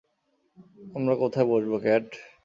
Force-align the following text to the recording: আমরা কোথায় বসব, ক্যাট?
আমরা 0.95 1.13
কোথায় 1.15 1.47
বসব, 1.47 1.73
ক্যাট? 1.83 2.07